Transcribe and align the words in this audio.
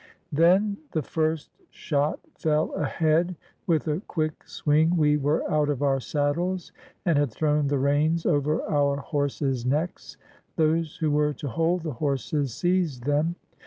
Then 0.31 0.77
the 0.93 1.03
first 1.03 1.51
shot 1.69 2.19
fell 2.35 2.73
ahead. 2.73 3.35
With 3.67 3.87
a 3.87 3.99
quick 3.99 4.47
swing 4.47 4.97
we 4.97 5.15
were 5.15 5.47
out 5.47 5.69
of 5.69 5.83
our 5.83 5.99
saddles 5.99 6.71
and 7.05 7.19
had 7.19 7.29
thrown 7.29 7.67
the 7.67 7.77
reins 7.77 8.25
over 8.25 8.63
our 8.63 8.97
horses' 8.97 9.63
necks. 9.63 10.17
Those 10.55 10.97
who 10.97 11.11
were 11.11 11.33
to 11.33 11.49
hold 11.49 11.83
the 11.83 11.93
horses 11.93 12.51
seized 12.51 13.03
them. 13.03 13.35